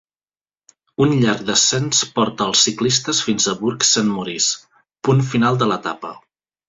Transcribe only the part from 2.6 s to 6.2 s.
ciclistes fins a Bourg-Saint-Maurice, punt final de l'etapa.